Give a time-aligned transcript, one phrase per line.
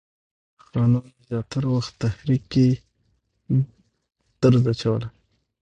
[0.63, 2.65] خانانو زیاتره وخت تحریک کې
[4.41, 5.07] درز اچولی.